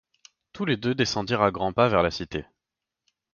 [0.51, 2.43] Tous deux descendirent à grands pas vers la Cité.